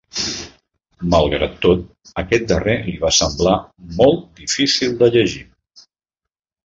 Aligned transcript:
Malgrat 1.13 1.59
tot, 1.65 1.83
aquest 2.23 2.47
darrer 2.53 2.75
li 2.87 2.95
va 3.03 3.13
semblar 3.19 3.55
"molt 4.01 4.27
difícil 4.41 4.97
de 5.03 5.11
llegir". 5.17 5.45